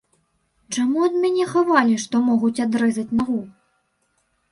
Чаму 0.77 1.03
ад 1.07 1.13
мяне 1.25 1.45
хавалі, 1.51 1.97
што 2.05 2.21
могуць 2.29 2.61
адрэзаць 2.65 3.15
нагу? 3.21 3.37